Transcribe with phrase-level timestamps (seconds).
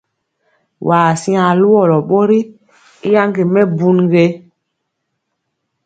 [0.87, 2.39] Waa siŋa luwɔlɔ ɓori
[3.05, 3.99] i yaŋge mɛbun?